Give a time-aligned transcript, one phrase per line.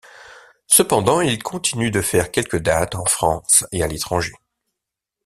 [0.65, 4.33] Cependant, ils continuent de faire quelques dates, en France et à l'étranger.